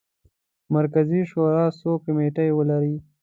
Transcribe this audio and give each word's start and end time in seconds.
مرکزي 0.75 1.21
شورا 1.31 1.65
څو 1.79 1.91
کمیټې 2.03 2.47
ولري. 2.53 2.95